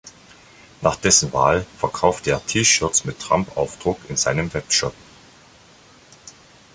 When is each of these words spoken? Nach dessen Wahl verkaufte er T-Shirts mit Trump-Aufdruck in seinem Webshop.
Nach 0.81 0.95
dessen 0.95 1.31
Wahl 1.31 1.63
verkaufte 1.77 2.31
er 2.31 2.43
T-Shirts 2.43 3.05
mit 3.05 3.19
Trump-Aufdruck 3.19 3.99
in 4.09 4.17
seinem 4.17 4.51
Webshop. 4.51 4.95